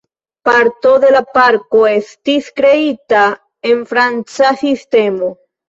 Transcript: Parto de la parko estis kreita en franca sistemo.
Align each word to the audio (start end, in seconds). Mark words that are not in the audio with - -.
Parto 0.47 0.93
de 1.03 1.11
la 1.15 1.21
parko 1.35 1.83
estis 1.91 2.49
kreita 2.63 3.29
en 3.75 3.87
franca 3.95 4.59
sistemo. 4.67 5.35